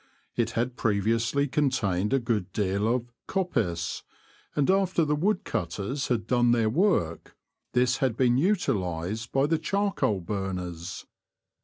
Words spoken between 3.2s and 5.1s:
coppice," and after